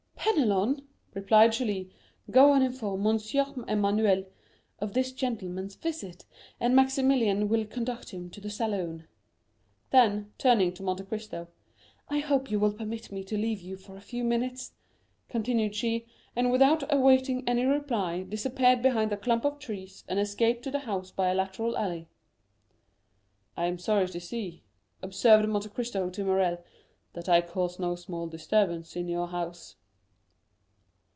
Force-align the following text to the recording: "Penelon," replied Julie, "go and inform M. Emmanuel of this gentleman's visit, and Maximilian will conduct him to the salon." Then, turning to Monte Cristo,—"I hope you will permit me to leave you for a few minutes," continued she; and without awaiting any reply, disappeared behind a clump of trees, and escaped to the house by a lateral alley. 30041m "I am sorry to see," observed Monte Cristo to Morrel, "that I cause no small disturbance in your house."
"Penelon," 0.33 0.87
replied 1.13 1.51
Julie, 1.51 1.91
"go 2.29 2.53
and 2.53 2.63
inform 2.63 3.05
M. 3.05 3.19
Emmanuel 3.67 4.23
of 4.79 4.93
this 4.93 5.11
gentleman's 5.11 5.75
visit, 5.75 6.25
and 6.59 6.73
Maximilian 6.75 7.49
will 7.49 7.65
conduct 7.65 8.11
him 8.11 8.29
to 8.29 8.39
the 8.39 8.49
salon." 8.49 9.07
Then, 9.89 10.31
turning 10.37 10.73
to 10.75 10.83
Monte 10.83 11.03
Cristo,—"I 11.03 12.19
hope 12.19 12.49
you 12.49 12.59
will 12.61 12.71
permit 12.71 13.11
me 13.11 13.23
to 13.25 13.37
leave 13.37 13.61
you 13.61 13.75
for 13.75 13.97
a 13.97 14.01
few 14.01 14.23
minutes," 14.23 14.71
continued 15.27 15.75
she; 15.75 16.05
and 16.35 16.49
without 16.51 16.91
awaiting 16.91 17.43
any 17.47 17.65
reply, 17.65 18.23
disappeared 18.23 18.81
behind 18.81 19.11
a 19.11 19.17
clump 19.17 19.43
of 19.43 19.59
trees, 19.59 20.05
and 20.07 20.17
escaped 20.17 20.63
to 20.63 20.71
the 20.71 20.79
house 20.79 21.11
by 21.11 21.27
a 21.29 21.35
lateral 21.35 21.77
alley. 21.77 22.07
30041m 23.57 23.61
"I 23.61 23.65
am 23.65 23.79
sorry 23.79 24.07
to 24.07 24.19
see," 24.21 24.63
observed 25.03 25.49
Monte 25.49 25.69
Cristo 25.69 26.09
to 26.09 26.23
Morrel, 26.23 26.63
"that 27.13 27.27
I 27.27 27.41
cause 27.41 27.79
no 27.79 27.95
small 27.95 28.27
disturbance 28.27 28.95
in 28.95 29.07
your 29.09 29.27
house." 29.27 29.75